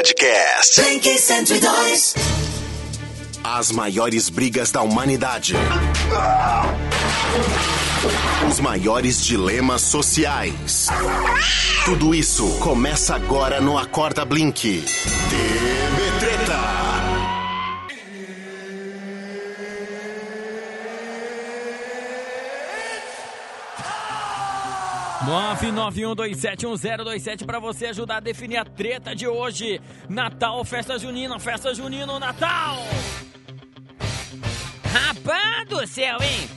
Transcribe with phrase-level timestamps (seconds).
[0.00, 0.80] Podcast.
[0.80, 2.14] Blink 102.
[3.44, 5.54] As maiores brigas da humanidade.
[8.48, 10.88] Os maiores dilemas sociais.
[11.84, 14.82] Tudo isso começa agora no Acorda Blink.
[14.82, 15.89] TV
[25.24, 29.80] 991271027 para você ajudar a definir a treta de hoje.
[30.08, 32.78] Natal, festa junina, festa junina, Natal.
[34.92, 36.48] Rapaz do céu, hein?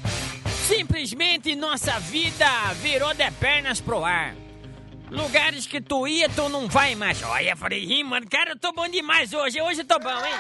[0.68, 2.48] Simplesmente nossa vida
[2.82, 4.34] virou de pernas pro ar.
[5.12, 7.22] Lugares que tu ia, tu não vai mais.
[7.22, 9.62] Olha, falei, ih, mano, cara, eu tô bom demais hoje.
[9.62, 10.34] Hoje eu tô bom, hein?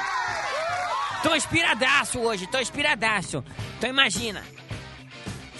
[1.21, 3.43] Tô inspiradaço hoje, tô inspiradaço.
[3.77, 4.41] Então imagina,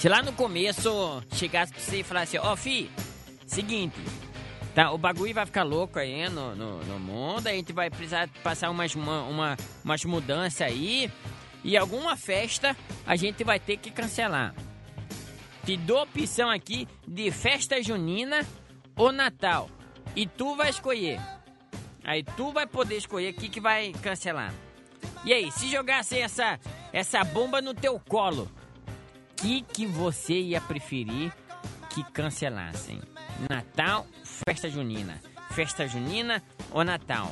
[0.04, 2.92] se lá no começo chegasse pra você e falasse, ó, fi,
[3.48, 3.96] seguinte,
[4.76, 8.28] tá, o bagulho vai ficar louco aí no, no, no mundo, a gente vai precisar
[8.44, 11.10] passar umas, uma, uma, umas mudanças aí,
[11.64, 12.76] e alguma festa
[13.08, 14.54] a gente vai ter que cancelar.
[15.66, 18.46] Te dou opção aqui de festa junina
[18.98, 19.70] ou Natal,
[20.18, 21.18] e tu vai escolher.
[22.04, 24.54] Aí tu vai poder escolher o que, que vai cancelar.
[25.24, 26.60] E aí, se jogasse essa,
[26.92, 28.52] essa bomba no teu colo,
[29.44, 31.34] que que você ia preferir
[31.90, 33.02] que cancelassem?
[33.50, 34.08] Natal,
[34.48, 35.22] festa junina.
[35.52, 36.42] Festa junina
[36.72, 37.30] ou Natal?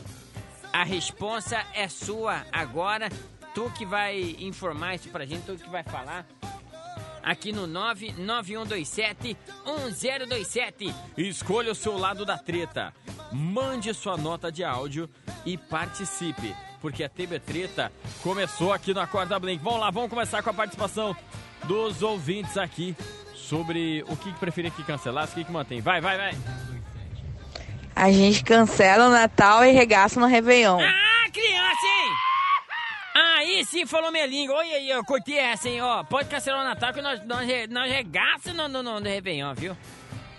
[0.73, 3.07] A resposta é sua agora.
[3.55, 6.27] Tu que vai informar isso pra gente, tu que vai falar.
[7.23, 10.93] Aqui no 99127 1027.
[11.17, 12.93] Escolha o seu lado da treta.
[13.31, 15.09] Mande sua nota de áudio
[15.45, 16.53] e participe.
[16.81, 17.91] Porque a TV Treta
[18.23, 19.63] começou aqui no Acorda Blink.
[19.63, 21.15] Vamos lá, vamos começar com a participação
[21.65, 22.95] dos ouvintes aqui
[23.33, 25.81] sobre o que preferia que cancelasse, o que, que mantém.
[25.81, 26.31] Vai, vai, vai.
[27.95, 30.79] A gente cancela o Natal e regaça no Réveillon.
[30.79, 32.13] Ah, criança, hein?
[33.13, 34.55] Aí sim falou minha língua.
[34.55, 35.81] Olha aí, eu curti essa, hein?
[35.81, 39.53] Ó, pode cancelar o Natal que nós, nós, nós regaça no, no, no, no Réveillon,
[39.53, 39.75] viu?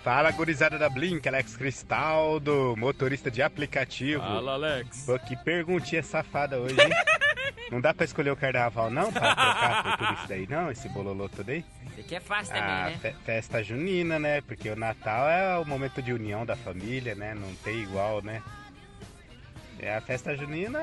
[0.03, 4.21] Fala, gurizada da Blink, Alex Cristaldo, motorista de aplicativo.
[4.21, 5.05] Fala, Alex.
[5.05, 6.89] Pô, que perguntinha safada hoje, hein?
[7.73, 9.11] não dá pra escolher o carnaval, não?
[9.11, 10.71] Pra trocar por tudo isso daí, não?
[10.71, 11.65] Esse bololô todo aí?
[11.91, 12.99] Isso aqui é fácil Ah, também, né?
[13.01, 14.41] fe- festa junina, né?
[14.41, 17.33] Porque o Natal é o momento de união da família, né?
[17.33, 18.41] Não tem igual, né?
[19.79, 20.79] É a festa junina,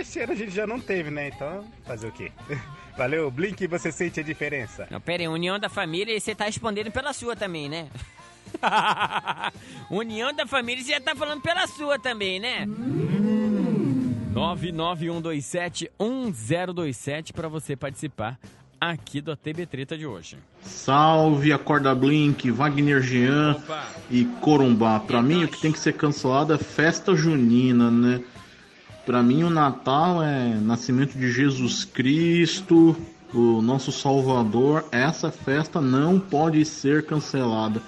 [0.00, 1.28] esse ano a gente já não teve, né?
[1.28, 2.30] Então, fazer o quê?
[2.98, 4.86] Valeu, Blink, você sente a diferença?
[4.90, 7.88] Não, pera aí, união da família e você tá respondendo pela sua também, né?
[9.90, 12.66] união da família você já tá falando pela sua também, né?
[14.38, 18.38] 991271027 para você participar
[18.80, 20.38] aqui do ATB Treta de hoje.
[20.62, 23.86] Salve, Acorda Blink, Wagner Jean Opa.
[24.10, 25.00] e Corumbá.
[25.00, 28.22] Pra mim, o que tem que ser cancelado é festa junina, né?
[29.04, 32.94] Pra mim, o Natal é nascimento de Jesus Cristo,
[33.32, 34.84] o nosso Salvador.
[34.92, 37.80] Essa festa não pode ser cancelada.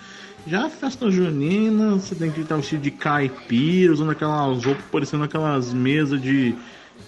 [0.47, 5.25] Já a festa junina, você tem que estar vestido de caipira, usando aquelas roupas parecendo
[5.25, 6.55] aquelas mesas de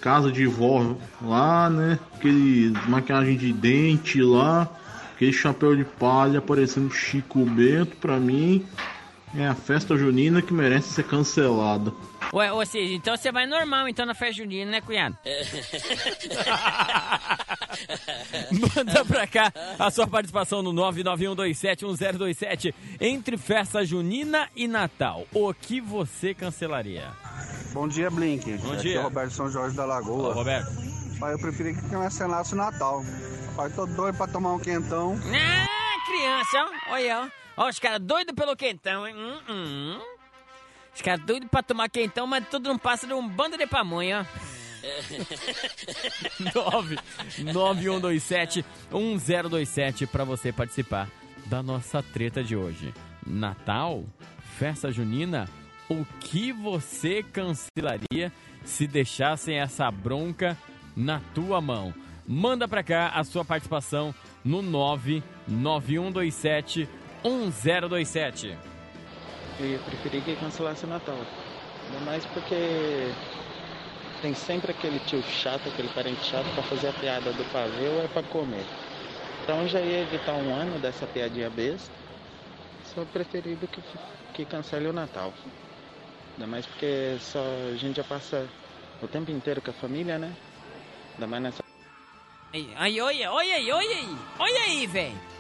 [0.01, 1.99] casa de vó lá, né?
[2.15, 4.69] Aquele maquiagem de dente lá,
[5.15, 8.65] aquele chapéu de palha parecendo Chico Bento, pra mim
[9.37, 11.93] é a festa junina que merece ser cancelada.
[12.33, 15.17] Ué, ou seja, então você vai normal então na festa junina, né, cunhado?
[18.77, 25.27] Manda pra cá a sua participação no 991271027 entre festa junina e Natal.
[25.33, 27.11] O que você cancelaria?
[27.73, 28.51] Bom dia, Blink.
[28.59, 28.97] Bom Aqui dia.
[28.97, 30.35] é o Roberto São Jorge da Ô, Lagoa.
[30.35, 30.71] Roberto.
[31.19, 33.03] Pai, eu preferi que cancelasse o Natal.
[33.57, 35.17] Pai, tô doido pra tomar um quentão.
[35.27, 35.67] Ah,
[36.07, 36.93] criança, ó.
[36.95, 37.42] olha, ó.
[37.63, 39.15] Ó, os caras doidos pelo quentão, hein?
[39.17, 40.01] Hum, hum.
[40.93, 44.21] Os caras doidos pra tomar quentão, mas tudo não passa de um bando de pamonha,
[44.21, 44.25] ó.
[46.73, 46.99] 9
[47.53, 51.09] 9127 1027 para você participar
[51.47, 52.93] da nossa treta de hoje.
[53.25, 54.05] Natal,
[54.59, 55.49] festa junina,
[55.89, 58.33] o que você cancelaria
[58.65, 60.59] se deixassem essa bronca
[60.97, 61.95] na tua mão?
[62.27, 64.13] Manda pra cá a sua participação
[64.45, 66.89] no 99127
[67.25, 68.57] 1027.
[69.61, 71.19] Eu ia preferir que cancelasse o Natal.
[71.87, 73.13] Ainda mais porque
[74.21, 78.05] tem sempre aquele tio chato, aquele parente chato pra fazer a piada do pavê ou
[78.05, 78.65] é pra comer.
[79.43, 81.91] Então eu já ia evitar um ano dessa piadinha besta.
[82.95, 83.83] Só preferido que,
[84.35, 85.33] que cancele o Natal.
[86.35, 87.43] Ainda mais porque só
[87.73, 88.47] a gente já passa
[89.03, 90.35] o tempo inteiro com a família, né?
[91.15, 91.63] Ainda mais nessa
[92.55, 95.32] Aí, aí, olha, olha aí, olha aí, olha aí, velho.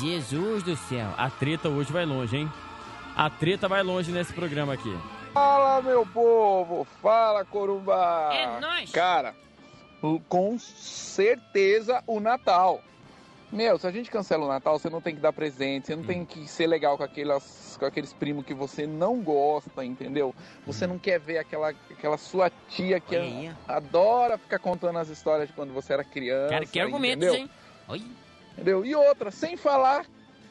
[0.00, 1.12] Jesus do céu.
[1.18, 2.52] A treta hoje vai longe, hein?
[3.14, 4.96] A treta vai longe nesse programa aqui.
[5.34, 6.86] Fala, meu povo!
[7.02, 8.30] Fala, Corumbá!
[8.32, 8.90] É nóis!
[8.90, 9.34] Cara,
[10.28, 12.82] com certeza o Natal.
[13.52, 16.04] Meu, se a gente cancela o Natal, você não tem que dar presente, você não
[16.04, 20.34] tem que ser legal com, aquelas, com aqueles primos que você não gosta, entendeu?
[20.64, 23.50] Você não quer ver aquela, aquela sua tia que aí.
[23.68, 26.48] adora ficar contando as histórias de quando você era criança.
[26.50, 27.34] Cara, que argumentos, entendeu?
[27.34, 27.50] hein?
[27.88, 28.02] Oi.
[28.52, 28.84] Entendeu?
[28.84, 30.04] E outra, sem falar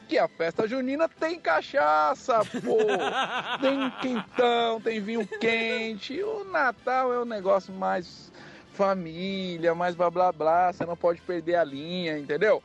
[0.08, 2.78] que a festa junina tem cachaça, pô!
[3.62, 6.20] tem quentão, tem vinho quente.
[6.22, 8.32] O Natal é o negócio mais
[8.74, 10.72] família, mais blá blá blá.
[10.72, 12.62] Você não pode perder a linha, entendeu?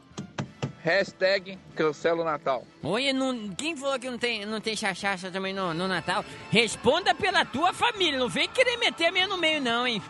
[0.86, 2.64] Hashtag cancela o Natal.
[2.84, 6.24] Oi, não, quem falou que não tem, não tem chachaça também no, no Natal?
[6.52, 10.02] Responda pela tua família, não vem querer meter a minha no meio não, hein?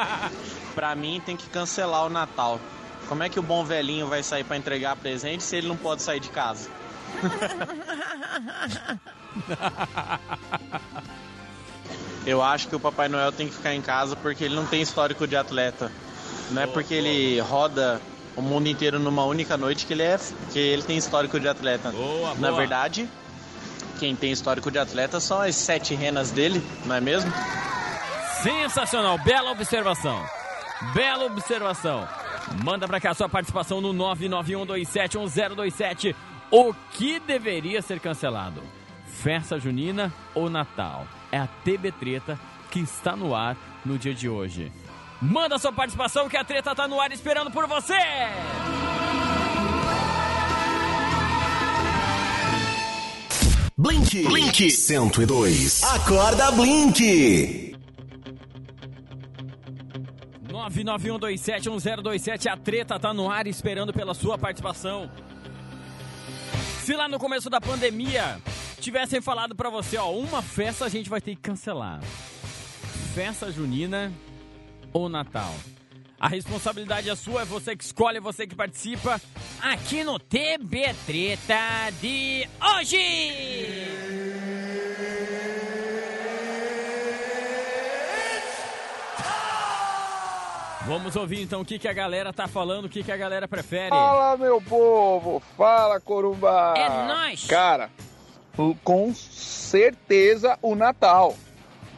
[0.74, 2.60] Pra mim tem que cancelar o Natal.
[3.12, 6.00] Como é que o bom velhinho vai sair pra entregar presente se ele não pode
[6.00, 6.70] sair de casa?
[12.24, 14.80] Eu acho que o Papai Noel tem que ficar em casa porque ele não tem
[14.80, 15.92] histórico de atleta.
[16.52, 18.00] Não é porque ele roda
[18.34, 20.18] o mundo inteiro numa única noite que ele é
[20.50, 21.90] que ele tem histórico de atleta.
[21.90, 22.60] Boa, Na boa.
[22.60, 23.06] verdade,
[24.00, 27.30] quem tem histórico de atleta são as sete renas dele, não é mesmo?
[28.42, 30.24] Sensacional, bela observação.
[30.94, 32.08] Bela observação.
[32.64, 36.14] Manda pra cá sua participação no 991271027.
[36.50, 38.60] O que deveria ser cancelado?
[39.06, 41.06] Festa junina ou Natal?
[41.30, 42.38] É a TB Treta
[42.70, 44.72] que está no ar no dia de hoje.
[45.20, 47.94] Manda sua participação que a treta tá no ar esperando por você!
[53.78, 54.24] Blink.
[54.24, 55.82] Blink 102.
[55.84, 57.61] Acorda Blink.
[60.70, 65.10] 991271027, a treta tá no ar esperando pela sua participação.
[66.84, 68.40] Se lá no começo da pandemia
[68.80, 72.00] tivessem falado pra você, ó, uma festa a gente vai ter que cancelar.
[73.14, 74.12] Festa junina
[74.92, 75.54] ou Natal?
[76.18, 79.20] A responsabilidade é sua, é você que escolhe, é você que participa
[79.60, 83.61] aqui no TB Treta de hoje.
[90.92, 93.48] Vamos ouvir então o que, que a galera tá falando, o que, que a galera
[93.48, 93.88] prefere.
[93.88, 95.42] Fala, meu povo!
[95.56, 96.74] Fala, Corumbá!
[96.76, 97.46] É nóis!
[97.46, 97.88] Cara,
[98.84, 101.34] com certeza o Natal.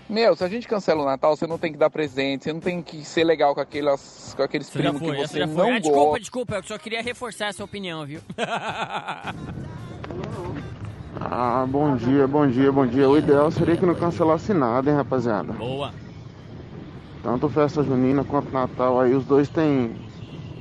[0.08, 2.61] Meu, se a gente cancela o Natal, você não tem que dar presente, você não
[2.61, 5.55] tem que ser legal com, aquelas, com aqueles já primos foi, que você já não
[5.56, 5.70] foi.
[5.73, 6.20] Ah, desculpa, gosta.
[6.20, 8.20] desculpa, eu só queria reforçar essa opinião, viu?
[11.20, 13.08] Ah, bom dia, bom dia, bom dia.
[13.08, 15.52] O ideal seria que não cancelasse nada, hein, rapaziada.
[15.55, 15.93] Boa.
[17.25, 19.97] Tanto festa junina quanto Natal, aí os dois têm,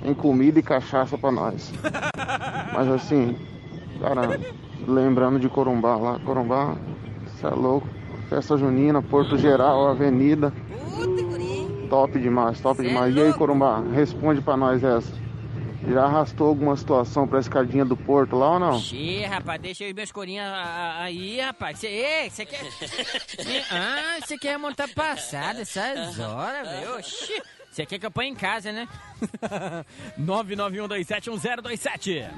[0.01, 1.74] têm comida e cachaça pra nós.
[2.74, 3.36] Mas assim,
[4.00, 4.39] cara,
[4.88, 6.77] lembrando de Corumbá lá, Corumbá,
[7.36, 7.86] cê é louco.
[8.30, 10.54] Festa junina, Porto Geral, Avenida.
[11.89, 13.13] Top demais, top demais.
[13.13, 15.12] E aí, Corumbá, responde pra nós essa.
[15.88, 18.80] Já arrastou alguma situação pra escadinha do Porto lá ou não?
[18.80, 20.47] Xê, rapaz, deixa eu meus corinhas
[20.97, 21.77] aí, rapaz.
[21.80, 22.63] Cê, ei, você quer.
[22.71, 26.95] Cê- ah, você quer montar passada essas horas, velho?
[26.97, 27.41] Oxi.
[27.69, 28.88] Você quer que eu ponha em casa, né?
[30.21, 32.30] 991271027.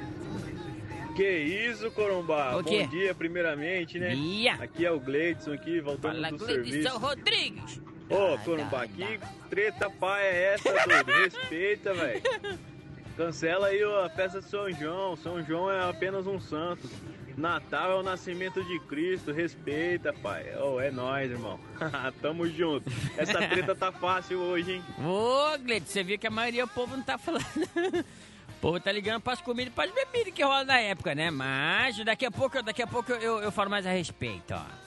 [1.16, 2.58] Que isso, Corumbá?
[2.58, 2.84] O quê?
[2.84, 4.16] Bom dia, primeiramente, né?
[4.16, 4.56] Dia.
[4.56, 6.98] Aqui é o Gleidson aqui, voltando Fala, do Gleidson serviço.
[6.98, 7.80] Rodrigues.
[8.10, 11.12] Ô, Corumbá, que treta pá é essa, doido?
[11.12, 12.22] Respeita, velho.
[13.16, 15.16] Cancela aí a festa de São João.
[15.16, 16.90] São João é apenas um santo.
[17.38, 19.32] Natal é o nascimento de Cristo.
[19.32, 20.56] Respeita, pai.
[20.58, 21.60] Ô, é nóis, irmão.
[22.22, 22.90] Tamo junto.
[23.18, 24.84] Essa treta tá fácil hoje, hein?
[25.00, 27.44] Ô, Gleito, você viu que a maioria do povo não tá falando.
[27.46, 31.32] o povo tá ligando pras comidas e pras bebidas que rola na época, né?
[31.32, 34.86] Mas daqui a pouco, daqui a pouco eu, eu falo mais a respeito, ó.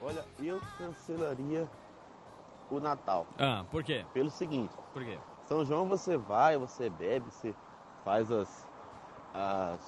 [0.00, 1.68] Olha, eu cancelaria
[2.70, 3.26] o Natal.
[3.36, 4.04] Ah, por quê?
[4.14, 4.72] Pelo seguinte.
[4.92, 5.18] Por quê?
[5.48, 7.54] São João você vai, você bebe, você
[8.04, 8.66] faz as,
[9.32, 9.80] as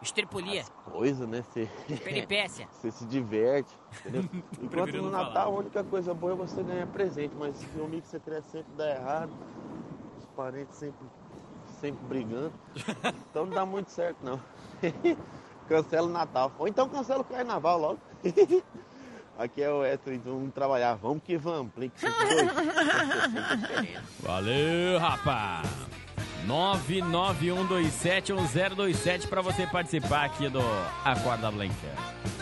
[0.00, 0.64] Estripulia.
[0.86, 1.42] coisas, né?
[1.42, 1.68] Você,
[2.02, 2.66] Peripécia.
[2.72, 4.24] você se diverte, entendeu?
[4.62, 5.44] Enquanto no Natal falar.
[5.44, 9.32] a única coisa boa é você ganhar presente, mas o amigo secreto sempre dá errado,
[10.18, 11.06] os parentes sempre,
[11.80, 12.52] sempre brigando.
[13.30, 14.40] Então não dá muito certo não.
[15.68, 16.52] cancela o Natal.
[16.56, 17.98] Ou então cancela o carnaval logo.
[19.38, 21.72] Aqui é o Wesley, vamos trabalhar, vamos que vamos.
[21.76, 22.48] Blink 102.
[24.22, 25.68] Valeu, rapaz!
[26.46, 30.60] 991271027 pra você participar aqui do
[31.04, 31.74] Acorda Blanca.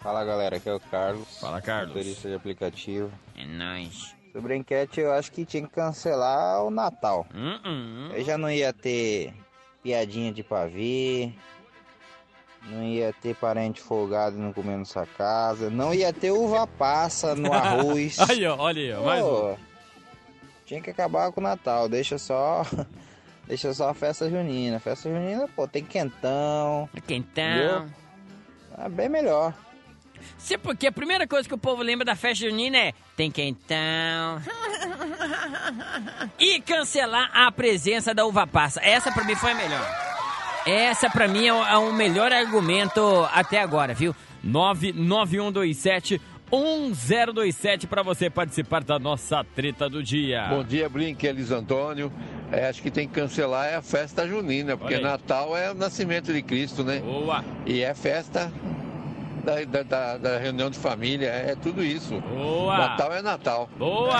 [0.00, 1.38] Fala galera, aqui é o Carlos.
[1.40, 1.88] Fala, Carlos.
[1.88, 3.10] Motorista de aplicativo.
[3.36, 4.14] É nóis.
[4.32, 7.26] Sobre a enquete, eu acho que tinha que cancelar o Natal.
[7.34, 9.34] Hum, Aí já não ia ter
[9.82, 11.32] piadinha de pavê.
[12.66, 15.70] Não ia ter parente folgado não comendo sua casa.
[15.70, 18.18] Não ia ter uva passa no arroz.
[18.18, 19.56] Olha aí, ó, mais um.
[20.66, 21.88] Tinha que acabar com o Natal.
[21.88, 22.66] Deixa só.
[23.46, 24.78] Deixa só a festa junina.
[24.78, 26.88] Festa junina, pô, tem quentão.
[27.06, 27.44] Quentão.
[27.44, 27.86] entendeu?
[28.76, 29.54] É bem melhor.
[30.36, 34.42] Sei porque a primeira coisa que o povo lembra da festa junina é tem quentão.
[36.38, 38.80] E cancelar a presença da uva passa.
[38.82, 40.07] Essa pra mim foi a melhor.
[40.68, 43.00] Essa pra mim é o, é o melhor argumento
[43.32, 44.14] até agora, viu?
[44.44, 46.20] 99127
[46.50, 50.46] 1027 pra você participar da nossa treta do dia.
[50.48, 52.12] Bom dia, Blink, Elis Antônio.
[52.50, 54.98] É, acho que tem que cancelar é a festa junina, porque.
[54.98, 57.00] Natal é o nascimento de Cristo, né?
[57.00, 57.44] Boa!
[57.66, 58.50] E é festa
[59.44, 62.18] da, da- da- da reunião de família, é, tudo isso.
[62.20, 62.76] Boa!
[62.78, 63.68] Natal é Natal.
[63.78, 64.18] Boa!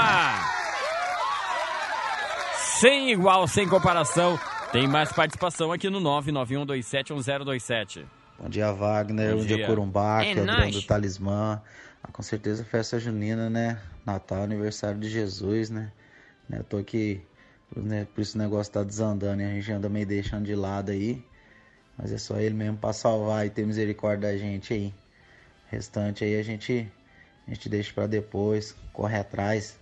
[2.80, 4.38] Sem igual, sem comparação.
[4.70, 8.04] Tem mais participação aqui no 991271027.
[8.38, 9.30] Bom dia, Wagner.
[9.30, 9.66] Bom Bom dia, dia.
[9.66, 11.62] Corumbá, É que é o dono do Talismã.
[12.02, 13.80] Ah, com certeza festa junina, né?
[14.04, 15.90] Natal, aniversário de Jesus, né?
[16.46, 16.58] né?
[16.58, 17.22] Eu tô aqui,
[17.74, 18.06] né?
[18.14, 21.24] por isso o negócio tá desandando e a gente anda meio deixando de lado aí.
[21.96, 24.94] Mas é só ele mesmo pra salvar e ter misericórdia da gente aí.
[25.66, 26.86] O restante aí a gente,
[27.46, 29.78] a gente deixa pra depois, corre atrás.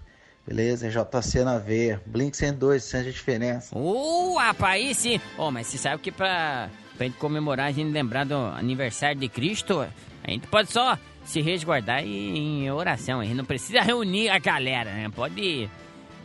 [0.46, 0.88] Beleza?
[0.88, 2.00] JC na veia.
[2.06, 3.76] Blink 102, sente a diferença.
[3.76, 5.20] Uh, rapaz, aí sim.
[5.36, 9.28] Ô, mas você sabe que pra, pra gente comemorar, a gente lembrar do aniversário de
[9.28, 9.80] Cristo,
[10.22, 13.20] a gente pode só se resguardar e- em oração.
[13.20, 15.10] A gente não precisa reunir a galera, né?
[15.12, 15.68] Pode,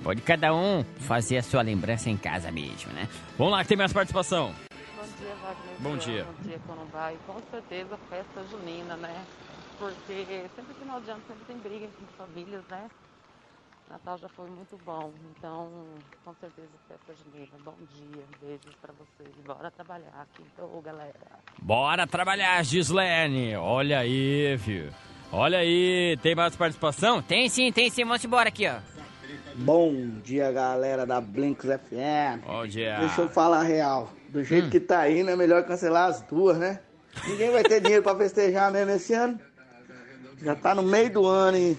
[0.04, 3.08] pode cada um fazer a sua lembrança em casa mesmo, né?
[3.40, 4.54] Vamos lá, que tem mais participação.
[4.96, 5.76] Bom dia, Wagner.
[5.80, 6.26] Bom dia.
[6.26, 7.12] Bom dia, Corumbá.
[7.12, 9.16] E com certeza festa junina, né?
[9.80, 12.84] Porque sempre final de ano sempre tem briga entre famílias, né?
[13.92, 15.70] Natal já foi muito bom, então
[16.24, 17.52] com certeza festa junina.
[17.62, 19.36] Bom dia, beijos pra vocês.
[19.46, 21.14] Bora trabalhar aqui, então, galera.
[21.62, 23.58] Bora trabalhar, Gislene.
[23.58, 24.90] Olha aí, viu?
[25.30, 27.22] Olha aí, tem mais participação?
[27.22, 28.06] Tem sim, tem sim.
[28.06, 28.80] Vamos embora aqui, ó.
[29.56, 29.94] Bom
[30.24, 32.46] dia, galera da Blinks FM.
[32.46, 32.98] Bom dia.
[32.98, 34.10] Deixa eu falar a real.
[34.30, 36.80] Do jeito que tá indo, é melhor cancelar as duas, né?
[37.28, 39.38] Ninguém vai ter dinheiro pra festejar mesmo esse ano.
[40.42, 41.78] Já tá no meio do ano e,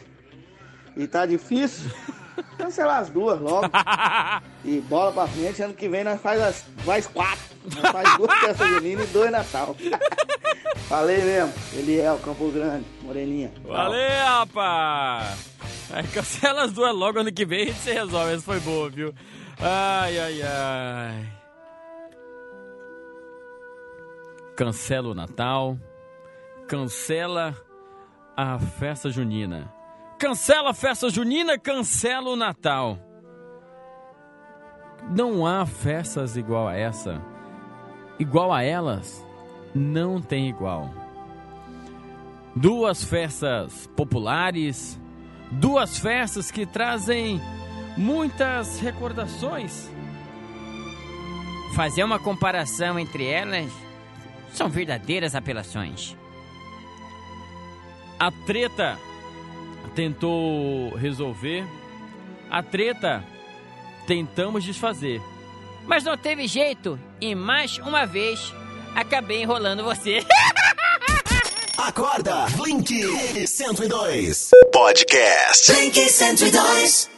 [0.96, 1.90] e tá difícil.
[2.56, 3.68] Cancelar as duas logo.
[4.64, 7.42] E bola pra frente, ano que vem nós faz as faz quatro.
[7.64, 9.74] Nós faz duas festas juninas e dois Natal.
[10.88, 11.52] Falei mesmo.
[11.72, 13.52] Ele é o Campo Grande, Moreninha.
[13.64, 15.50] Valeu, rapaz!
[15.92, 18.34] Aí cancela as duas logo ano que vem e a gente se resolve.
[18.34, 19.12] Essa foi boa, viu?
[19.58, 21.32] Ai, ai, ai.
[24.56, 25.76] Cancela o Natal.
[26.68, 27.56] Cancela
[28.36, 29.72] a festa junina.
[30.22, 32.96] Cancela a festa junina, cancela o Natal.
[35.10, 37.20] Não há festas igual a essa.
[38.20, 39.26] Igual a elas,
[39.74, 40.94] não tem igual.
[42.54, 44.96] Duas festas populares,
[45.50, 47.40] duas festas que trazem
[47.96, 49.90] muitas recordações.
[51.74, 53.72] Fazer uma comparação entre elas
[54.52, 56.16] são verdadeiras apelações.
[58.20, 58.96] A treta
[59.94, 61.64] tentou resolver,
[62.50, 63.24] a treta
[64.06, 65.20] tentamos desfazer.
[65.86, 68.52] Mas não teve jeito e mais uma vez
[68.94, 70.24] acabei enrolando você.
[71.78, 74.50] Acorda, Blink 102.
[74.72, 75.72] Podcast.
[75.72, 77.11] Blink 102.